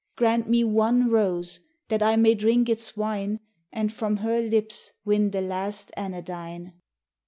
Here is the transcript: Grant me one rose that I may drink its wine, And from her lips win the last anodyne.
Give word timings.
Grant 0.15 0.49
me 0.49 0.63
one 0.63 1.11
rose 1.11 1.59
that 1.89 2.01
I 2.01 2.15
may 2.15 2.33
drink 2.33 2.67
its 2.69 2.97
wine, 2.97 3.39
And 3.71 3.93
from 3.93 4.17
her 4.25 4.41
lips 4.41 4.89
win 5.05 5.29
the 5.29 5.41
last 5.41 5.91
anodyne. 5.95 6.73